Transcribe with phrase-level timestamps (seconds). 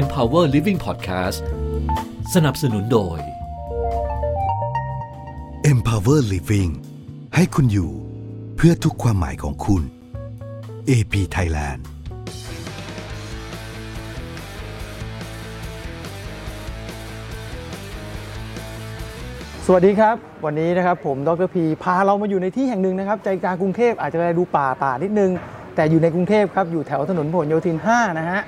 [0.00, 1.40] Empower Living Podcast
[2.34, 3.18] สนับสนุนโดย
[5.70, 6.70] Empower Living
[7.34, 7.90] ให้คุณอยู่
[8.56, 9.82] เพื่อทุกความหมายของคุณ
[10.88, 11.80] AP Thailand
[19.66, 25.30] สวัสดีครับ วันนี้นะครับผมดรพีพาเรามาอยู่ในที่แห่งหนึ่งนะครับ ใจกลางกรุงเทพอาจจะดูป่าป่านิดนึง
[25.74, 28.42] แต่อยู่ในกรุงเทพครับ อยู่แถวถนนพหลโยธิน 5 นะฮะ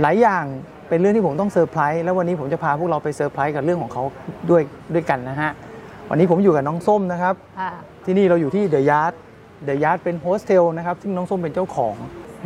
[0.00, 0.44] หลายอย่าง
[0.88, 4.02] เป็นเรื่องที่ผมต้องเซอร์ไพรส์แล้ววันนี้ผมจะพาพวกเราไปเซอร์ไพรส์กับเรื่องของเขา
[4.50, 4.62] ด้วย
[4.94, 5.50] ด้วยกันนะฮะ
[6.10, 7.70] วันนี้ผมอยู่กับน้องส้มนะครับ ค่ะ
[8.04, 9.12] ที่นี่เราอยู่ที่ The Yard
[9.64, 11.94] The Yard เป็นโฮสเทลนะครับซึ่งน้องส้มเป็นเจ้าของ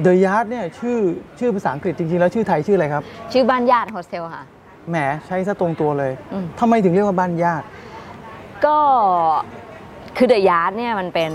[0.02, 0.98] The Yard เนี่ยชื่อ
[1.38, 4.44] ชื่อภาษาอังกฤษจริงๆแล้วชื่อไทยชื่ออะไรครับชื่อบ้านญาติโฮสเทลค่ะ
[4.90, 7.66] แหมใช้ซะตรงตัวเลยอืม ทำไมถึงเรียกว่าบ้านญาติ
[8.66, 8.76] ก็
[10.16, 11.30] คือ The Yard เนี่ยมันเป็น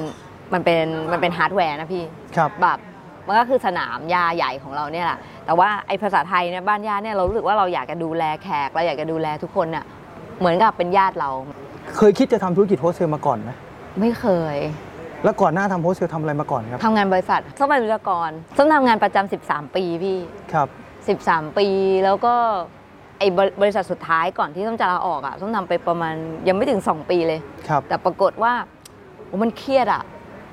[0.54, 2.04] มันเป็นมันเป็นฮาร์ดแวร์นะพี่
[2.38, 2.80] ครับ แบบ
[3.30, 9.86] มันก็คือสนามหญ้าใหญ่ของเราเนี่ยแหละแต่ว่าไอ้ภาษาไทยเนี่ยบ้านญาติเนี่ยเรารู้สึกว่าเราอยากจะดูแลแขกเราอยากจะดูแลทุกคนน่ะ
[10.40, 11.30] เหมือนกับเป็นญาติเรา
[11.98, 13.52] เคยคิดจะทำธุรกิจโฮสเทลมาก่อนไหม
[14.00, 14.58] ไม่เคย
[15.24, 20.18] แล้วก่อนหน้าทำโฮสเทลทำอะไรมาก่อนครับทำงานบริษัทส้มเป็นวิศวกรส้มทำงานประจำ13 ปีพี่
[20.54, 20.68] ครับ
[21.30, 21.68] 13 ปี
[22.06, 22.36] แล้วก็
[23.20, 26.16] ไอ้บริบริษัทสุดท้ายก่อนที่ส้มจะลาออกอะส้มทำไปประมาณ
[26.48, 28.54] ยังไม่ถึง 2 ปีเลย ครับ แต่ปรากฏว่า
[29.28, 30.04] โอ้มันเครียดอะ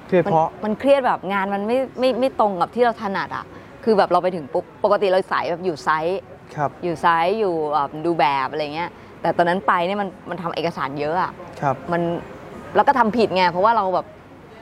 [0.06, 3.44] เครียดมันเพราะมันเครียดแบบงานมันไม่ไม่ไม่ตรงกับที่เราถนัดอะ
[3.84, 6.20] คือแบบเราไปถึงปุ๊บปกติเราสายแบบอยู่ไซต์
[6.56, 8.90] ครับอยู่ไซต์อยู่แบบดูแบบอะไรเงี้ย
[9.22, 12.02] แต่ตอนนั้นไปเนี่ยมันมันทำเอกสารเยอะอะครับมัน
[12.76, 14.06] แล้วก็ทำผิดไงเพราะว่าเราแบบ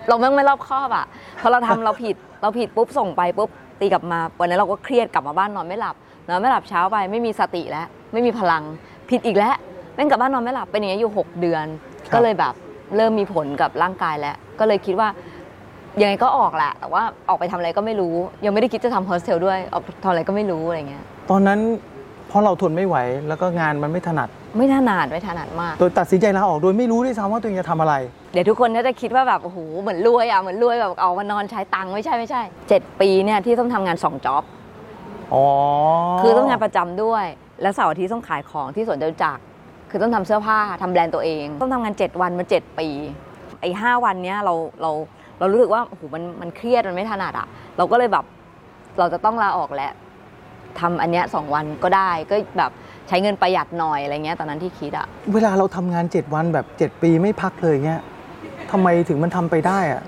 [0.09, 1.07] เราไม่ไม่รอบคอบอะ
[1.41, 5.97] พอเราทำเราผิดเราผิดปุ๊บส่งไปปุ๊บตีกลับมาวันนั้นเราก็เครียดกลับมาบ้านนอนไม่หลับ
[6.29, 8.63] นอนไม่หลับเช้าไปไม่มีสติแล้วไม่มีพลัง
[9.11, 9.55] ผิดอีกแล้ว
[9.95, 11.65] แม่งกลับบ้านนอนไม่หลับเป็นอย่างนี้ยอยู่ 6 เดือน
[12.15, 12.55] ก็เลยแบบ
[12.97, 15.09] เริ่มมีผลกับร่างกายแล้ว ก็เลยคิดว่า
[16.01, 18.15] ยังไงก็ออกแหละแต่ว่าออกไปทำอะไรก็ไม่รู้
[18.45, 21.61] ยังไม่ได้คิดจะทำโฮสเทลด้วยออกทำอะไรก็ไม่รู้อะไรเงี้ยตอนนั้น
[22.29, 22.97] เพราะเราทนไม่ไหว
[23.29, 27.95] แล้วก็งานมันไม่ถนัด ไม่ถนัดไม่ถนัดมากโดยตัดสินใจลาออกโดยไม่รู้ด้วยซ้ำว่าตัวเองจะทำอะไร
[28.33, 34.43] เดี๋ยวทุกคนก็จะคิดว่าแบบโอ้โหเหมือนรวยอะเหมือนรวยแบบเอามานอนใช้ตังค์ไม่ใช่ไม่ใช่เจ็ดปีเนี่ยที่ต้องทำงานสองจ็อบ
[35.35, 35.45] อ๋อ
[36.21, 37.25] คือต้องงานประจำด้วย
[37.63, 39.43] และเสาร์อาทิตย์ต้องขายของที่สวนจตุจักร
[39.91, 42.89] คือต้องทำเสื้อผ้าทำแบรนด์ตัวเอง ต้องทำงาน 7 วันมา 7 ปี
[43.61, 44.91] ไอ้ห้าวันเนี้ยเราเรา
[45.39, 47.47] เรารู้สึกว่าโอ้โหมันมันเครียดมันไม่ถนัดอะ
[47.77, 48.25] เราก็เลยแบบ
[48.99, 49.93] เราจะต้องลาออกแล้ว
[50.81, 52.71] ทำอันเนี้ยสองวันก็ได้ก็แบบ
[53.09, 58.01] ใช้เงินประหยัดหน่อยอะไรเงี้ยตอนนั้นที่คิดอะเวลาเราทำงาน 7 วันแบบ 7 ปีไม่พักเลยเงี้ย
[58.71, 60.03] ทำไมถึงมันทำไปได้อะ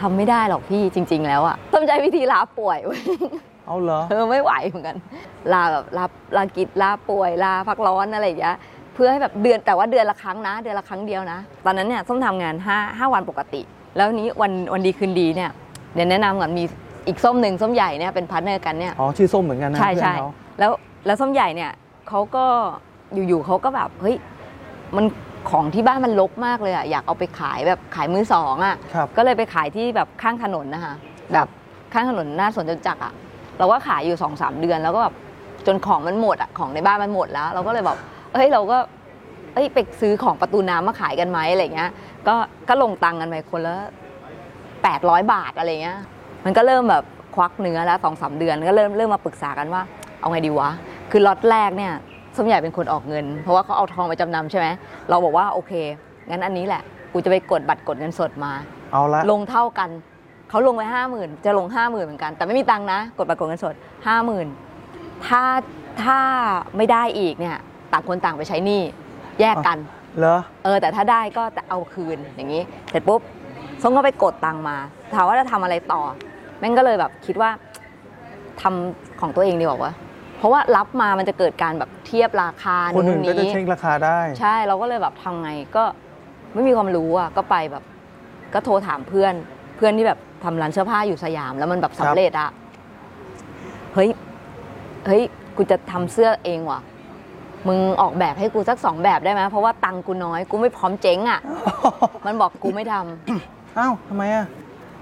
[0.00, 3.02] ทำไม่ได้หรอกพี่จริง ๆ แล้วอะต้องใช้วิธีลาป่วยเว้ย
[3.66, 4.96] เอาเหรอเออไม่ไหวเหมือนกัน
[5.52, 6.04] ลาแบบลา
[6.36, 8.56] ลากิจลาป่วยลาพักร้อนอะไรอย่างเงี้ย
[8.94, 13.62] เพื่อให้แบบเดือนแต่ว่าเดือนละครั้งนะ เดือนละครั้งเดียวนะ ตอนนั้นเนี่ยส้มทำงาน5 5วันปกติ
[13.96, 15.50] แล้วนี้วันวันดีคืนดีเนี่ย
[15.94, 16.64] เดี๋ยวแนะนำก่อนมี
[17.08, 20.28] อีกส้มหนึ่งส้มใหญ่เนี่ยเป็น partner กันเนี่ยอ๋อชื่อส้มเหมือนกันนะใช่เพื่อนใช่เขา
[20.58, 20.72] แล้ว
[21.06, 21.72] แล้วส้มใหญ่เนี่ย
[22.08, 22.44] เขาก็
[23.28, 24.16] อยู่ๆเขาก็แบบเฮ้ย
[24.96, 25.04] มัน
[25.50, 30.94] ของที่บ้านมันลกมากเลยอะอยากเอาไปขายแบบขายมือสองอะครับก็เลยไปขายที่แบบข้างถนนนะคะ
[31.32, 31.48] แบบ
[31.92, 33.12] ข้างถนนหน้าสวนจตุจักรอะ
[33.58, 35.14] เราก็ขายอยู่สองสามเดือนแล้วก็แบบ
[35.66, 37.98] จนของมันหมดอะของในบ้านมันหมดแล้ว เราก็เลยแบบ
[38.32, 38.78] เอ้ยเราก็
[39.54, 41.90] เอ้ยไปซื้อของประตูน้ำมาขายกันไหมอะไรเงี้ย
[42.28, 42.34] ก็
[42.68, 43.74] ก็ลงตังค์กันไปคนละ
[44.82, 45.98] แปดร้อยบาทอะไรเงี้ย
[46.44, 47.04] มันก็เริ่มแบบ
[47.34, 49.82] ควักเนื้อแล้วสองสามเดือนก็เริ่มเริ่มมาปรึกษากันว่า
[50.20, 50.70] เอาไงดีวะ
[51.10, 51.92] คือล็อตแรกเนี่ย
[52.36, 54.66] ส้มใหญ่เป็นคนออกเงิน เพราะว่าเขาเอาทองไปจำนำใช่ไหม
[55.10, 55.72] เราบอกว่าโอเค
[56.30, 56.82] งั้นอันนี้แหละ
[57.12, 58.52] กูจะไปกดบัตรกดเงินสดมา
[58.92, 59.90] เอาละลงเท่ากัน
[60.50, 63.74] เขาลงไปห้าหมื่นจะลงห้าหมื่นเหมือนกัน แต่ไม่มีตังค์นะ กดบัตรกดเงินสด
[64.06, 64.46] ห้าหมื่น
[65.26, 65.42] ถ้า
[66.04, 66.18] ถ้า
[66.76, 67.56] ไม่ได้อีกเนี่ย
[67.92, 68.82] ต่างคนต่างไปใช้หนี้
[69.40, 69.78] แยกกัน
[70.18, 73.20] เหรอเออ แต่ถ้าได้ก็จะเอาคืนอย่างนี้ เสร็จปุ๊บ
[73.82, 74.76] ส้มก็ไปกดตังค์มา
[75.14, 76.02] ถามว่าจะทำอะไรต่อ
[76.58, 77.50] แม่งก็เลยแบบคิดว่า
[78.60, 79.92] ทำของตัวเองดีกว่าวะ
[80.38, 85.84] เพราะว่ารับมามันจะเกิดการแบบเทียบราคาคนอื่นก็จะนี้เช็คราคาได้ ใช่เราก็เลยแบบทำไงก็
[86.54, 87.84] ไม่มีความรู้อะก็ไปแบบ
[88.54, 89.34] ก็โทรถามเพื่อน
[89.76, 92.50] เพื่อนที่แบบทำร้านเสื้อผ้าอยู่สยาม แล้วมันแบบสำเร็จอะ
[93.94, 94.08] เฮ้ย
[95.06, 95.22] เฮ้ย
[95.56, 96.80] กูจะทำเสื้อเองว่ะ
[97.66, 101.40] มึงออกแบบให้กูสักสองแบบได้ไหมเพราะว่าตังค์กูน้อยกูไม่พร้อมเจ๊งอะ
[102.26, 104.46] มันบอกกูไม่ทำ อ้าวทำไมอะ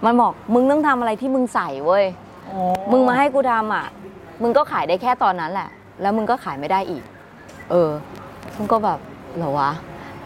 [0.04, 2.04] มันบอกมึงต้องทำอะไรที่มึงใส่เว้ย
[2.50, 2.60] อ๋อ
[2.92, 3.86] มึงมาให้กูทำอะ
[4.42, 5.68] มึงก็ขายได้แค่ตอนนั้นแหละ
[6.02, 7.02] แล้วมึงก็ขายไม่ได้อีก
[7.70, 7.90] เออ
[8.56, 8.98] มึงก็แบบ
[9.36, 9.70] เหรอวะ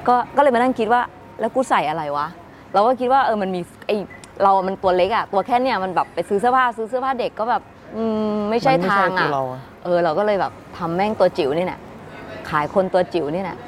[0.09, 1.01] ก็ ก็เลยมานั่งคิดว่า
[1.41, 2.27] แล้วกูใส่อะไรวะ
[2.73, 3.91] เราก็คิดว่าเออ มันมีไอ
[4.43, 7.63] เรา มันตัวเล็กอะตัวแค่เนี้ยมันแบบไปซื้อเสื้อผ้าซื้อเสื้อผ้าเด็กก็แบบ
[7.97, 11.81] อืม ไม่ใช่มันทางตัอะวเราอะ เออ เราก็เลยแบบทำแม่งตัวจิ๋วนี่แหละ
[12.51, 13.59] ขายคนตัวจิ๋วนี่แหละ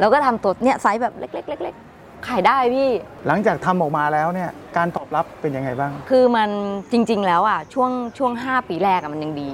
[0.00, 2.90] แล้วก็ทำตัวเนี้ยไซส์แบบเล็กๆเล็กๆขายได้พี่
[3.26, 6.50] หลังจากทำออกมาแล้วเนี่ยการตอบรับเป็นยังไงบ้าง คือมัน
[6.92, 9.50] จริง ๆ แล้วอะช่วงช่วง 5 ปีแรกอะมันยังดี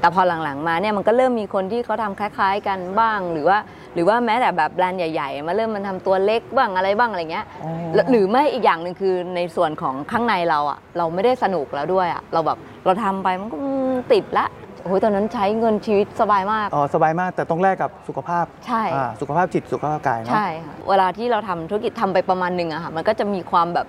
[0.00, 3.58] แต่พอหลังๆมาเนี่ยมันก็เริ่มมีคนที่เขาทำคล้าย ๆ กันบ้างหรือว่า
[3.94, 14.46] หรือว่าแม้แต่แบบแบรนด์ใหญ่ ๆ มาเริ่มมันทำตัวเล็กบ้างอะไรบ้างอะไรเงี้ยอ๋อแล้วหรือไม่อีกอย่างหนึ่งคือในส่วนของข้างในเราอะเราไม่ได้สนุกแล้วด้วยอะเราแบบเราทำไปมันก็อืมติดละ
[14.84, 23.86] โอ้ยตอนนั้นใช้เงินชีวิตสบายมาก อ๋อสบายมากแต่ต้องแลกกับสุขภาพใช่อ่าสุขภาพจิตสุขภาพกายเนาะใช่ค่ะเวลาที่เราทำธุรกิจทำไปประมาณหนึ่งอะค่ะมันก็จะมีความแบบ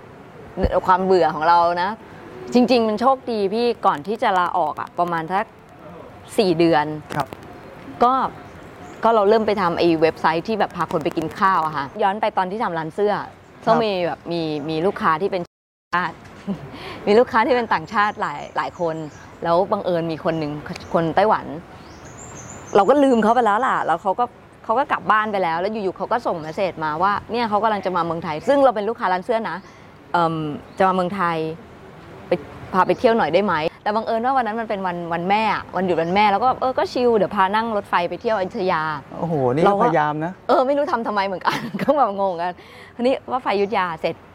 [0.87, 1.89] ความเบื่อของเรานะ
[2.53, 5.45] จริง ๆ มันโชคดีพี่ก่อนที่จะลาออกอะประมาณสัก
[6.37, 6.85] สี่เดือน
[7.15, 7.27] ครับ
[8.03, 8.13] ก็
[9.03, 13.13] ก็เราเริ่มไปทำไอ้เว็บไซต์ที่แบบพาคนไปกินข้าวอะค่ะย้อนไปตอนที่ทำร้านเสื้อ
[13.67, 15.43] ต้องมีแบบมีมีลูกค้าที่เป็น
[15.95, 16.15] ชาติ
[17.07, 18.95] มีลูกค้าที่เป็นต่างชาติหลายหลายคน
[19.43, 20.51] แล้วบังเอิญมีคนหนึ่ง
[20.93, 21.45] คนไต้หวัน
[22.75, 24.25] เราก็ลืมเขาไปแล้วล่ะ แล้วเขาก็
[24.63, 29.57] เขาก็กลับบ้านไปแล้ว แล้วอยู่ๆเขาก็ส่งเมสเซจมาว่าเนี่ยเขากำลังจะมาเมืองไทย ซึ่งเราเป็นลูกค้าร้านเสื้อนะ
[30.13, 30.35] เอิ่ม
[30.77, 31.37] จะมาเมืองไทย
[32.27, 32.31] ไป
[32.73, 33.53] พาไปเที่ยวหน่อยได้ไหม
[33.83, 38.81] แต่บังเอิญว่าวันนั้นมันเป็นวันวันแม่อะวันหยุดวันแม่แล้วก็เออก็ชิลเดี๋ยวพานั่งรถไฟไปเที่ยวอยุธยา
[39.19, 42.51] โอ้โหนี่เราก็ก็พยายามนะเออไม่รู้ทำทำไมเหมือนกันก็แบบงงกัน
[42.95, 44.30] ทีนี้ว่าไปอยุธยาเสร็จเอิ่ม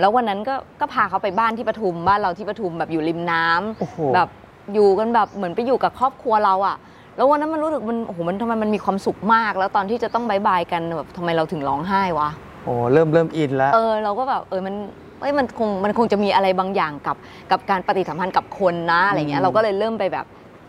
[0.00, 4.28] แล้ววันนั้นก็ก็พาเขาไปบ้านที่ปทุมบ้านเราที่ปทุมแบบอยู่ริมน้ำโอ้โหแบบ
[4.74, 6.76] อยู่กันแบบเหมือนไปอยู่กับครอบครัวเราอะ
[7.16, 12.30] แล้ววันนั้นมันรู้สึกมันโอ้โหมันทำไมมันมีความสุขมาก แล้วตอนที่จะต้อง bye bye กันแบบทำไมเราถึงร้องไห้วะ
[12.64, 14.74] โอ้เริ่มเริ่มอินแล้ว เออเราก็แบบเออมัน
[15.20, 17.16] เอ้ยมันคงมันคงจะมีอะไรบางอย่างกับ
[17.50, 20.26] กับการปฏิสัมพันธ์กับคนนะอะไรเงี้อืยมเราก็เลยเริ่มไปแบบ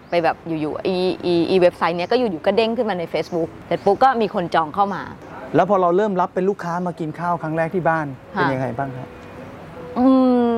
[0.09, 0.95] ไปแบบอยู่ๆอี
[1.25, 5.01] อีอีเว็บไซต์เนี้ยก็อยู่ๆก็เด้งขึ้นมาใน Facebook เสร็จปุ๊บก็มีคนจองเข้ามา
[5.55, 9.07] แล้วพอเราเริ่มรับเป็นลูกค้ามากินข้าวครั้งแรกที่บ้าน เป็นค่ะยังไงบ้างครับ
[9.97, 10.05] อื
[10.49, 10.51] ม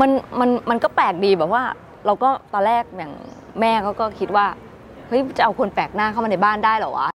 [0.00, 0.10] มัน
[0.40, 1.62] มันมันก็แปลกดีแบบว่า
[2.06, 3.12] เราก็ตอนแรกอย่าง
[3.60, 4.46] แม่เขาก็คิดว่า
[5.08, 7.08] เฮ้ยจะเอาคนแปลกหน้าเข้ามาในบ้านได้เหรอวะ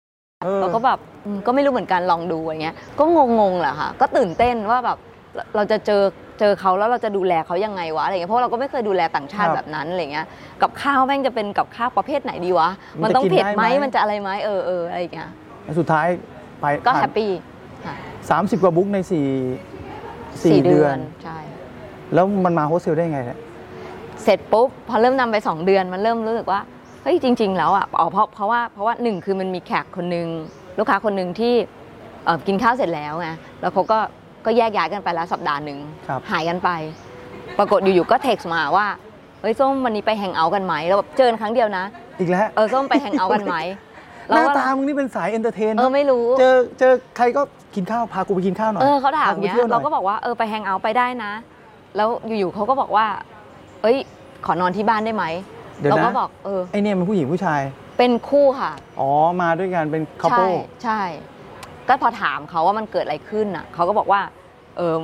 [0.42, 3.04] เออเราก็แบบอืมก็ไม่รู้เหมือนกันลองดูอะไรเงี้ย ก็
[3.38, 4.98] งงๆแหละค่ะ ก็ตื่นเต้นว่าแบบ
[5.34, 6.02] เราเราจะเจอ
[6.40, 10.26] เจอเขาแล้วเราจะดูแลเขายังไงวะอะไรเงี้ยเพราะเราก็ไม่เคยดูแลต่างชาติครับแบบนั้นอะไรเงี้ย
[10.62, 12.68] กับข้าวแม่งจะเป็นกับข้าวประเภทไหนดีวะ
[13.02, 15.30] มัมันนจะต้องเผ็ดไหมกินได้ไหมมันจะอะไรไหมเออเอออะไรอย่างเงี้ย
[15.64, 16.06] แล้วสุดท้าย
[16.62, 17.30] ไปก็ happy
[17.86, 17.94] ค่ะ
[18.30, 19.26] สามสิบกว่า book ในสี่
[20.44, 21.38] สี่เดือนใช่
[22.14, 23.38] แล้วมันมาโฮสเทลได้ไงเนี่ย
[24.22, 26.60] เสร็จปุ๊บพอเริ่มทำไป 2 เดือนมันเริ่มรู้สึกว่า
[27.02, 30.28] เฮ้ยจริง ๆ แล้วอะอ๋อเพราะเพราะว่าเพราะว่าหนึ่งคือมันมีแขกคนหนึ่ง
[30.78, 31.54] ลูกค้าคนหนึ่งที่
[32.24, 33.28] เอ่อกินข้าวเสร็จแล้วไง
[33.60, 33.98] แล้วเขาก็
[34.46, 36.70] ก็แยกย้ายกันไปแล้วสัปดาห์หนึ่งครับหายกันไป
[37.58, 38.86] ปรากฏอยู่ๆก็เท็กซ์มาว่า
[39.40, 41.84] เฮ้ยส้มวันนี้ไปแฮงเอาท์กันไหมแล้วแบบเจอกันครั้งเดียวนะ
[42.20, 43.56] อีกแล้วเออส้มไปแฮงเอาท์กันไหม
[44.34, 47.42] หน้าตามึงนี่เป็นสายเอนเตอร์เทนเออไม่รู้เจอเจอใครก็
[47.74, 51.32] กินข้าวพากูไปกินข้าวหน่อยเออเขาถามพไปเนี้ยที่วหน่เราอยก็บอกว่าเออไปแฮงเอาท์ไปได้นะ
[51.96, 53.06] แล้วอยู่ๆเขาก็บอกว่า
[53.82, 53.96] เอ้ย
[54.46, 55.24] ขอนอนที่บ้านได้ไหม
[55.80, 57.60] เดี๋ยวเรานะก็บอกเออไอเนี่ยมันผู้หญิงผู้ชาย
[57.98, 59.10] เป็นคู่ค่ะ อ๋อ
[59.42, 60.52] มาด้วยกันเป็นคัพใช่เปิล
[60.84, 61.00] ใช่
[61.88, 64.20] ก็พอถามเขาว่ามันเกิดอะไรขึ้นอะเขาก็บอกว่า
[64.76, 64.94] เออ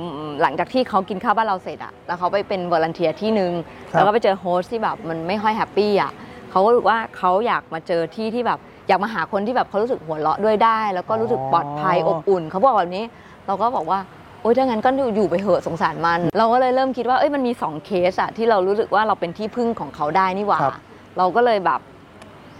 [0.41, 3.53] หลังจากที่เขากินข้าวบ้านเราเสร็จอะแล้วเขาไปเป็น volunteer ที่หนึ่ง
[3.91, 6.11] แล้วก็ไปเจอ host ที่แบบมันไม่ค่อย happy อะ
[6.51, 8.59] เขาก็รู้สึกว่าเขาอยากมาเจอที่ที่แบบ
[8.89, 13.05] อยากมาหาคนที่แบบเขารู้สึกหัวเราะด้วยได้ แล้วก็รู้สึกปลอดภัยอบอุ่นเขาบอกแบบนี้
[13.47, 13.99] เราก็บอกว่า
[14.41, 20.73] โอ๊ยถ้างั้นก็อยู่ไปเหอะสงสารมัน เราก็เลยเริ่มคิดว่าเอ้ยมันมีสองเคสอะที่เรารู้สึกว่าเราเป็นที่พึ่งของเขาได้นี่หว่าครับ
[21.17, 21.79] เราก็เลยแบบ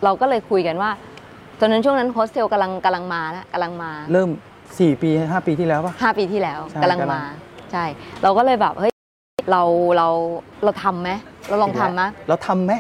[0.04, 0.90] เราก็เลยคุยกันว่า
[1.60, 4.30] ตอนนั้นช่วงนั้นโฮสเทลกำลังกำลังมาแล้วกำลังมา เริ่ม
[4.66, 7.22] 4 ปี 5 ปีที่แล้วป่ะห้าปีที่แล้วใช่กำลังกำลังมา
[7.72, 7.84] ใช่
[8.24, 8.94] เราก็เลยแบบเฮ้ย
[9.52, 9.62] เรา
[9.98, 10.08] เรา
[10.64, 11.10] เราทำไหม
[11.50, 12.72] เราลองทำไหมเราทำไหม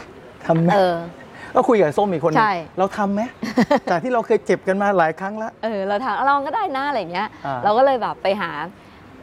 [0.46, 0.96] ทำไหมเออ
[1.60, 3.22] ก็คุยกับส้มอีกคนหนึ่งใช่เราทำไหม
[3.90, 8.52] จากที่เราเคยเจ็บกันมาหลายครั้งแล้วเออเราทำลองก็ได้นะอะไรอย่างเงี้ยอ่าเราก็เลยแบบไปหา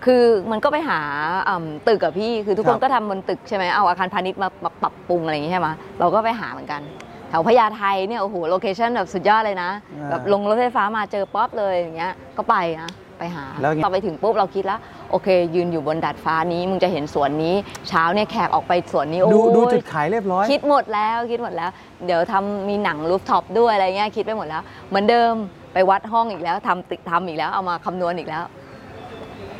[0.04, 1.00] คือมันก็ไปหา
[1.48, 5.68] อืมตึกกับพี่คือทุกคครันบก็ทำบนตึกใช่ไหมเอาอาคารพาณิชย์มามาปรับปรุงอะไรอย่างงี้ใช่ไหม
[6.00, 6.80] เราก็ไปหาเหมือนกัน
[7.28, 17.54] แถวพญาไทเนี่ยโอ้โห location แบบสุดยอดเลยนะอ่าแบบลงรถไฟฟ้ามาเจอป๊อปเลยอย่างเงี้ยก็ไปนะไปหาแล้วไงพอไปถึงปุ๊บเราคิดแล้ว โอเค ยืนอยู่บนดาดฟ้านี้มึงจะเห็นสวนนี้
[17.88, 21.70] เช้าเนี่ยแขกออกไปสวนนี้โอ้ดูดูยจุดขายเรียบร้อย คิดหมดแล้วคิดหมดแล้ว
[22.06, 25.32] เดี๋ยวทำมีหนัง rooftop ด้วยอะไรเงี้ยคิดไปหมดแล้ว เหมือนเดิม
[25.72, 28.44] ไปวัดห้องอีกแล้วทำตึกทำอีกแล้วเอามาคำนวณอีกแล้ว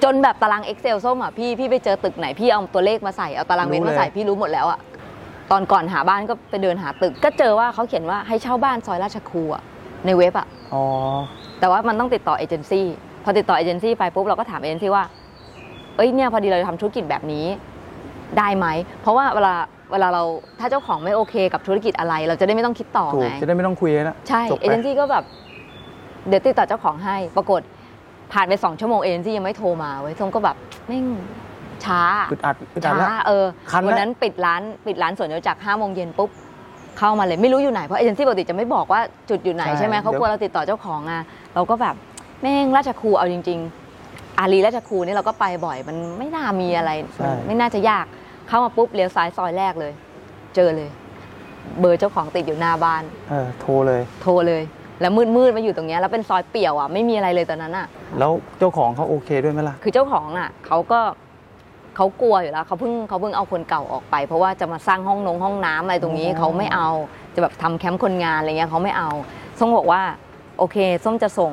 [0.03, 4.81] จนแบบตาราง Excel ส้มอะพี่พี่ไปเจอตึกไหนพี่เอาตัวเลขมาใส่เอาตารางเมตรรู้เลยมาใส่พี่รู้หมดแล้วอะ
[5.51, 9.63] ตอนก่อนหาบ้านก็ไปเดินหาตึก ก็เจอว่าเขาเขียนว่าให้เช่าบ้านซอยราชครูอะ
[10.07, 10.83] ในเว็บอะ อ๋อ
[11.61, 12.87] แต่ว่ามันต้องติดต่อเอเจนซี่
[13.25, 15.05] พอติดต่อเอเจนซี่ไปปุ๊บเราก็ถามเอเจนซี่ว่า
[15.97, 17.47] เอ้ยเนี่ยพอดีเราจะทำธุรกิจแบบนี้
[18.39, 18.67] ได้ไหม
[19.01, 19.55] เพราะว่าเวลา
[19.93, 20.23] เวลาเรา
[20.61, 25.25] ถ้าเจ้าของไม่โอเคกับธุรกิจอะไร เราจะได้ไม่ต้องคิดต่อถูกไงจะได้ไม่ต้องคุยแล้วใช่จบเอไปเจนซี่ก็แบบ
[26.29, 27.61] เดี๋ยวติดต่อเจ้าของให้ ปรากฏ
[28.33, 31.05] ผ่านไปสองชั่วโมงเอเจนซี่ยังไม่โทรมาเว้ยส้มก็แบบแม่ง
[31.85, 32.01] ช้า
[32.33, 36.31] อึดอัดอึดอัดช้าแล้ว เออคันแล้ว วันนั้นปิดร้านปิดร้านสวนจตุจักรห้าโมงเย็นปุ๊บ
[36.99, 39.01] เข้ามาเลยไม่รู้อยู่ไหนเพราะเอเจนซี่ปกติจะไม่บอกว่า
[39.31, 41.23] จุดอยู่ไหนใช่ใช่ไหมเขาเดี๋ยวกลัวเราติดต่อเจ้าของอะ
[41.55, 41.95] เราก็แบบ
[42.43, 43.86] แม่งราชครูเอาจริง ๆ
[44.39, 46.91] อารีราชครูนี่เราก็ไปบ่อย มันไม่น่ามีอะไร
[47.21, 48.07] มันไม่น่าจะยาก
[48.49, 49.93] เข้ามาปุ๊บเลี้ยวซ้ายซอยแรกเลย
[50.55, 50.91] เจอเลย
[51.81, 54.63] เบอร์เจ้าของติดอยู่หน้าบ้านเออโทรเลย โทรเลย
[55.01, 57.87] แล้วมืดมืดๆมาอยู่ตรงเนี้ยแล้วเป็นซอยเปี่ยวอะไม่มีอะไรเลยตอนนั้นอะ
[58.19, 61.01] แล้วเจ้าของเขาโอเคด้วยไหมล่ะคือเจ้าของอะเขาก็
[61.97, 66.89] เขากลัวอยู่แล้วเขาเพิ่งเขาเพิ่งเอาคนเก่าออกไป เพราะว่าจะมาสร้างห้องนงห้องน้ำอะไรตรงนี้อ๋อเขาไม่เอา
[67.35, 69.11] จะแบบทำแคมป์คนงานอะไรเงี้ยเขาไม่เอา
[69.59, 70.03] ส้มบอกว่า
[70.59, 71.53] โอเคส้มจะส่ง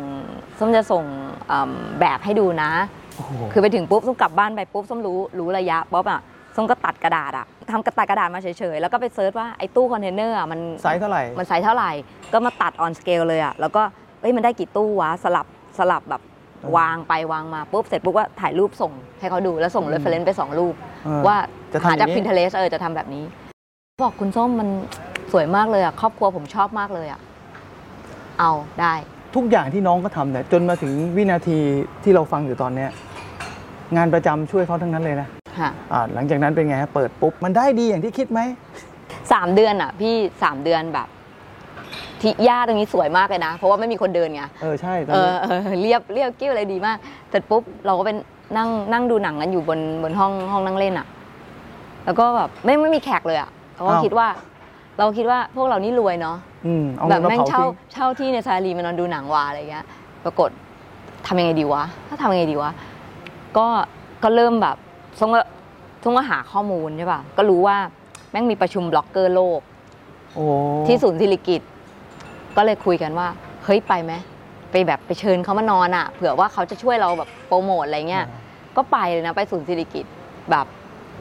[0.59, 1.03] ส้มจะส่ง
[1.51, 2.71] อืมแบบให้ดูนะ
[3.15, 6.21] โอ้โหคือไปถึงปุ๊บส้มกลับบ้านไปปุ๊บส้มรู้รู้ระยะป๊อบอะ
[6.55, 11.91] ส้มก็ตัดกระดาษอะทำกระตัดกระดาษมาเฉยๆ แล้วก็ไป search ว่าไอ้ตู้คอนเทนเนอร์อะมันไซส์เท่าไหร่ มันไซส์เท่าไหร่
[12.33, 13.81] ก็มาตัด on scale เลยอะแล้วก็
[14.21, 15.47] เอ้ยมันได้กี่ตู้วะสลับ
[15.79, 16.21] สลับแบบ
[16.63, 20.73] อืมวางไปวางมาปุ๊บเสร็จปุ๊บก็ถ่ายรูปส่งให้เขาดูแล้วส่งอืม reference ไปสองรูป
[21.05, 21.37] เออว่า
[21.73, 23.23] จะทำหาจากอย่างนี้ Pinterest เออจะทำแบบนี้
[24.03, 24.69] บอกคุณส้มมัน
[25.31, 27.19] สวยมากเลยอะครอบครัวผมชอบมากเลยอะ
[28.39, 28.93] เอาได้
[29.35, 31.57] ทุกอย่างที่น้องก็ทำเนี่ยจนมาถึงวินาที
[32.03, 32.89] ที่เราฟังอยู่ตอนเนี้ย
[33.97, 35.27] งานประจำช่วยเขาทั้งนั้นเลยนะ
[35.59, 38.39] ค่ะอ่าหลังจากนั้นเป็นไงฮะเปิดปุ๊บมันได้ดีอย่างที่คิดไหม
[39.33, 40.13] สามเดือนอะ พี่
[40.43, 41.07] สามเดือนแบบ
[42.21, 46.97] ที่หญ้าตรงนี้สวยมากเลยนะ เพราะว่าไม่มีคนเดินไง เออใช่ตอนเอนี้อเออเรียบเรียบกิ้วอะไรดีมาก
[47.29, 48.17] เสร็จปุ๊บเราก็เป็น
[48.57, 51.07] นั่งนั่งดูหนังกันอยู่บนบนห้องห้องนั่งเล่นอะ
[52.05, 54.27] แล้วก็แบบไม่ไม่มีแขกเลยอะเราก็คิดว่า
[54.99, 56.52] เราคิดว่าพวกเรานี่รวยเนาะอืมเอา
[57.09, 59.85] แบเงิบนมาแม่งเผาเช่าทิ้งเช่าที่ในซาลีมานอนดูหนังวาอะไรเงี้ย
[60.23, 60.49] ปรากฏ
[61.27, 62.71] ทำยังไงดีวะ ถ้าทำยังไงดีวะ
[63.57, 63.67] ก็
[64.23, 64.77] ก็เริ่มแบบ
[65.19, 65.43] ทรงว่า
[66.03, 67.77] ทรงว่าหาข้อมูลใช่ป่ะ ก็รู้ว่า
[68.31, 69.59] แม่งมีประชุมบล็อกเกอร์โลก
[70.33, 70.45] โอ้
[70.87, 71.61] ที่ศูนย์ศิริกิต
[72.57, 73.27] ก็เลยคุยกันว่า
[73.65, 74.13] เฮ้ยไปไหม
[74.71, 78.25] ไปแบบไปเชิญเขามานอนอะ เผื่อว่าเขาจะช่วยเราแบบโปรโมทอะไรเงี้ย
[78.75, 80.05] ก็ไปเลยนะไปศูนย์ศิริกิต
[80.51, 80.65] แบบ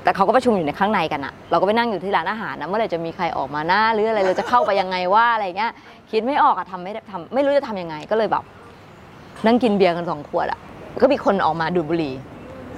[0.04, 5.72] แต่เขาก็ประชุมอยู่ในข้างในกันอะเราก็ไปนั่งอยู่ที่ร้านอาหารนะเมื่อไหร่จะมีใครออกมาหน้าหรืออะไรเราจะเข้าไปยังไงว่าอะไรเงี้ย
[6.10, 8.44] คิดไม่ออกอะทำไม่ได้ทำไม่รู้จะทำยังไงก็เลยแบบ
[9.46, 10.58] นั่งกินเบียร์กันสองขวดอะ
[11.02, 12.14] ก็มีคนออกมาดูดบุหรี่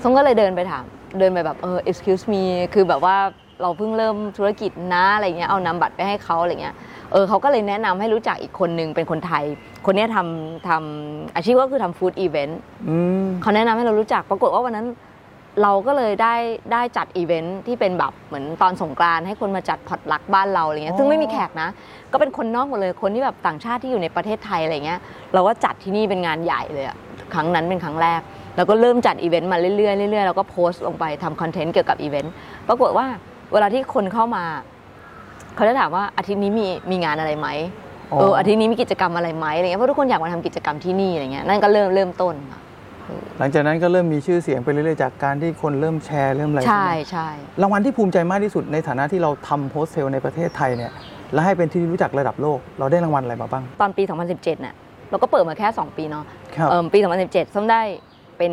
[0.02, 0.84] ส้มก็เลยเดินไปถาม
[1.18, 2.42] เดินไปแบบเออ excuse me
[2.74, 3.16] คือแบบว่า
[3.62, 6.74] เราเพิ่งเริ่มธุรกิจนะอะไรเงี้ยเอานามบัตรไปให้เขาอะไรเงี้ย
[7.12, 9.44] เออเขาก็เลยแนะนำให้รู้จักอีกคนนึงเป็นคนไทย
[9.86, 14.86] คนเนี้ยทำทำอาชีพก็คือทำ food event อืมเขาแนะนำให้เรารู้จักปรากฏว่าวันนั้น
[15.62, 16.34] เราก็เลยได้
[16.72, 21.68] ได้จัดอีเวนท์ที่เป็นแบบเหมือนตอนสงกรานต์ให้คนมาจัด potluck บ้านเราอะไรเงี้ยอ๋อซึ่งไม่มีแขกนะ
[22.12, 25.00] ก็เป็นคนนอกหมดเลยคนที่แบบต่างชาติที่อยู่ในประเทศไทยอะไรเงี้ย
[25.34, 26.96] เราก็จัดที่นี่เป็นงานใหญ่เลยอะ
[27.34, 28.20] ครั้งนั้นเป็นครั้งแรก
[28.56, 29.72] แล้วก็เริ่มจัดอีเวนต์มาเรื่อ
[30.08, 32.32] ยๆเรื่อยๆแล้วก็โพสต์ลงไปทำ content เกี่ยวกับอีเวนต์
[32.68, 33.06] ปรากฏว่า
[33.52, 34.44] เวลาที่คนเข้ามา
[35.56, 37.48] เขาจะถามว่าอาทิตย์นี้มีมีงานอะไรไหม
[38.20, 42.60] เอออาทิตย์นี้มีกิจกรรมอะไรไหมอะไรเงี้ยเพราะทุกคนอยากมาทำกิจกรรมที่นี่อะไรเงี้ยนั่นก็เริ่มเริ่มต้นค่ะ
[43.38, 47.28] หลังจากนั้นก็เริ่มมีชื่อเสียงไปเรื่อยๆจากการที่คนเริ่มแชร์เริ่มอะไรใช่ไหมใช่
[47.62, 50.92] รางวัลที่ภูมิใจมากที่สุดในฐานะที่เราทำโฮสเทลในประเทศไทยเนี่ย
[51.32, 54.02] และให้เป็นที่รู้จักระดับโลก เราได้รางวัลอะไรมาบ้าง ตอนปี
[54.34, 54.74] 2017น่ะ
[55.10, 56.24] เราก็เปิดมาแค่ 2 ปีเนาะ
[56.56, 57.82] ครับ เอิ่มปี 2017ส้มได้
[58.38, 58.52] เป็น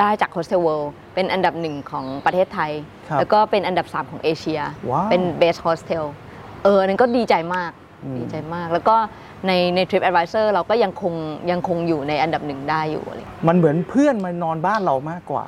[0.00, 2.70] ได้จาก Hostel World เป็นอันดับหนึ่งของประเทศไทย
[3.08, 6.04] ครับแล้วก็เป็นอันดับ 3 ของเอเชีย ว้าว เป็น Best Hostel
[6.64, 7.72] เอออันนั้นก็ดีใจมาก
[8.04, 8.96] อืม ดีใจมาก แล้วก็
[9.46, 11.14] ในใน Trip Advisor เราก็ยังคง
[11.50, 15.44] ยังคงอยู่ในอันดับหนึ่งได้อยู่อะไรมันเหมือนเพื่อนมานอนบ้านเรามากกว่า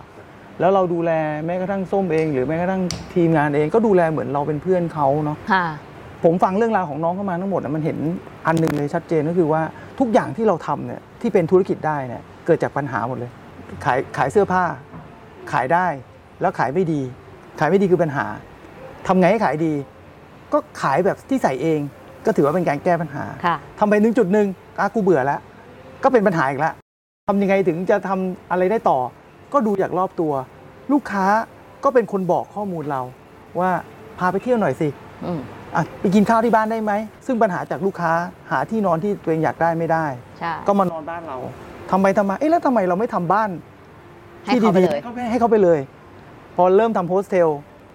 [0.60, 1.10] แล้วเราดูแล
[1.46, 2.82] แม้กระทั่งส้มเอง หรือแม้กระทั่ง
[3.14, 5.66] ทีมงานเองก็ดูแลเหมือนเราเป็นเพื่อนเขาเนาะค่ะ
[6.24, 7.98] ผมฟังเรื่องราวของน้องเข้ามาทั้งหมดนะมันเห็น
[8.46, 9.62] อันหนึ่งเลยชัดเจนก็คือว่า
[10.00, 13.30] ทุกอย่างที่เราทำเนี่ยที่เป็นธุรกิจได้เนี่ยเกิดจากปัญหาหมดเลย
[13.84, 14.64] ขายขายเสื้อผ้า
[15.52, 15.86] ขายได้
[16.40, 17.00] แล้วขายไม่ดี
[17.60, 18.26] ขายไม่ดีคือปัญหา
[19.06, 19.72] ทำไงให้ขายดี
[20.52, 21.80] ก็ขายแบบที่ใส่เอง
[22.26, 24.46] ก็ถือว่าเป็นการแก้ปัญหาค่ะทำไปหนึ่งจุดหนึ่ง
[24.80, 25.40] อะกูเบื่อแล้ว
[26.02, 26.74] ก็เป็นปัญหาอีกแล้ว
[27.28, 28.98] ทำยังไงถึงจะทำอะไรได้ต่อ
[29.52, 30.32] ก็ดูจากรอบตัว
[30.92, 31.26] ลูกค้า
[31.84, 33.02] ก็เป็นคนบอกข้อมูลเรา
[33.60, 33.70] ว่า
[34.18, 34.88] พาไปเที่ยวหน่อยสิ
[35.24, 35.40] อืม
[35.74, 36.92] อะไปกินข้าวที่บ้านได้ไหม
[37.26, 38.12] ซึ่งปัญหาจากลูกค้า
[38.50, 40.06] หาที่นอนที่ตัวเองอยากได้ไม่ได้
[40.38, 41.36] ใช่ก็มานอนบ้านเรา
[41.90, 43.50] ทำไปทำมา เอ๊ะแล้วทำไมเราไม่ทำบ้าน
[44.44, 45.80] ให้ที่เขาไปดีเลยๆให้เขาไปให้เขาไปเลย
[46.56, 47.48] พอเริ่มทำโฮสเทล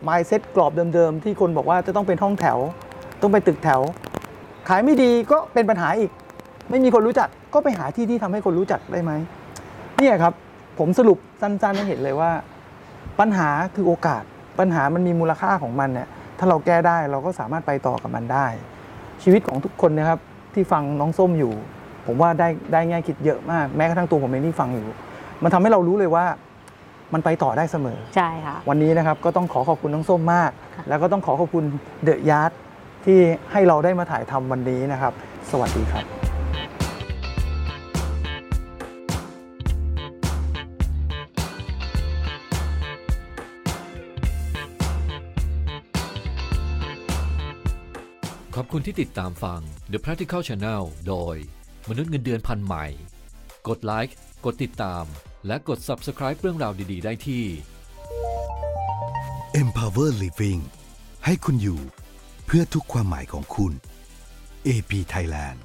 [0.07, 2.57] mindset กรอบเดิมๆ ที่คนบอกว่าจะต้องเป็นห้องแถว
[3.21, 3.81] ต้องเป็นตึกแถว
[4.69, 6.11] ขายไม่ดีก็เป็นปัญหาอีก
[6.69, 9.11] ไม่มีคนรู้จักก็ไปหาที่ที่ทำให้คนรู้จักได้ไหม
[9.99, 10.33] เนี่ยครับ
[10.79, 12.31] ผมสรุปสั้นๆให้เห็นเลยว่า
[13.19, 14.23] ปัญหาคือโอกาส
[14.59, 16.07] ปัญหามันมีมูลค่าของมันเนี่ย
[16.39, 18.47] ถ้าเราแก้ได้เราก็สามารถไปต่อกับมันได้
[19.23, 20.19] ชีวิตของทุกคนนะครับ
[20.53, 21.53] ที่ฟังน้องส้มอยู่
[22.05, 24.87] ผมว่าได้ได้แง่คิดเยอะมากแม้กระทั่งตัวผมเองที่ฟังอยู่
[25.43, 26.25] มันทำให้เรารู้เลยว่า
[27.13, 31.63] มันไปต่อได้เสมอ ใช่ค่ะ วันนี้นะครับก็ต้องขอขอบคุณน้องส้มมากค่ะแล้วก็ต้องขอขอบคุณ
[32.03, 32.51] เดอะยาร์ด
[33.05, 33.19] ที่
[33.51, 35.13] ให้เราได้มาถ่ายทำวันนี้นะครับ
[35.51, 36.05] สวัสดีครับ
[48.55, 51.35] ขอบคุณที่ติดตามฟัง The Practical Channel โดย
[51.89, 52.85] มนุษย์เงินเดือนพันใหม่
[53.67, 54.15] กดไลค์
[54.45, 55.03] กดติดตาม
[55.47, 57.43] และกด Subscribe เรื่องราวดี ๆ ได้ที่
[59.61, 60.61] Empower Living
[61.25, 61.79] ให้คุณอยู่
[62.45, 63.73] เพื่อทุกความหมายของคุณ
[64.67, 65.59] AP Thailand